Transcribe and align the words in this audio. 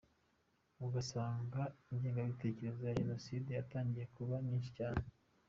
Ugasanga 0.85 1.61
ingengabitekerezo 1.93 2.81
ya 2.85 2.97
Jenoside 3.01 3.49
yatangiye 3.57 4.05
kuba 4.15 4.35
nyinshi 4.45 4.69
cyane. 4.79 5.03